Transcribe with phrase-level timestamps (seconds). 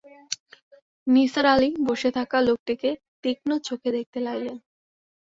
[1.07, 2.89] নিসার আলি বসে-থাকা লোকটিকে
[3.23, 4.57] তীক্ষ্ণ চোখে দেখতে লাগলেন।